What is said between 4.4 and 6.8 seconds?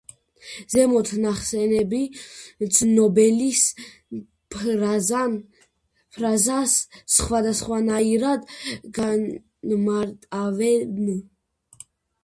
ფრაზას